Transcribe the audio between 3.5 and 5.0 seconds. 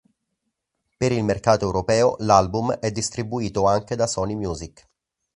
anche da Sony Music.